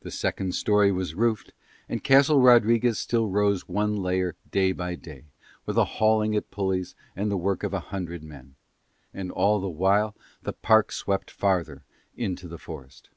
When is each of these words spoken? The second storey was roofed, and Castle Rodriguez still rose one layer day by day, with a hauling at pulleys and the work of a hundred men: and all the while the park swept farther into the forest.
The 0.00 0.10
second 0.10 0.54
storey 0.54 0.90
was 0.90 1.14
roofed, 1.14 1.52
and 1.90 2.02
Castle 2.02 2.40
Rodriguez 2.40 2.98
still 2.98 3.28
rose 3.28 3.68
one 3.68 3.94
layer 3.94 4.34
day 4.50 4.72
by 4.72 4.94
day, 4.94 5.24
with 5.66 5.76
a 5.76 5.84
hauling 6.00 6.34
at 6.34 6.50
pulleys 6.50 6.94
and 7.14 7.30
the 7.30 7.36
work 7.36 7.62
of 7.62 7.74
a 7.74 7.80
hundred 7.92 8.24
men: 8.24 8.54
and 9.12 9.30
all 9.30 9.60
the 9.60 9.68
while 9.68 10.16
the 10.42 10.54
park 10.54 10.90
swept 10.90 11.30
farther 11.30 11.82
into 12.16 12.48
the 12.48 12.56
forest. 12.56 13.10